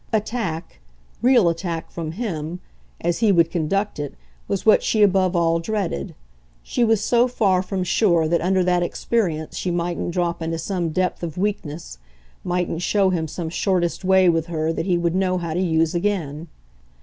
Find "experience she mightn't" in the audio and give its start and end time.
8.81-10.09